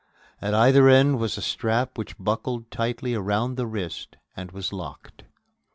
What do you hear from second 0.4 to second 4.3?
At either end was a strap which buckled tightly around the wrist